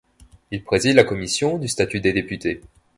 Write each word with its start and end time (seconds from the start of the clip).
Il 0.49 0.63
préside 0.63 0.95
la 0.95 1.03
commission 1.03 1.59
du 1.59 1.67
Statut 1.67 1.99
des 2.01 2.11
députés. 2.11 2.59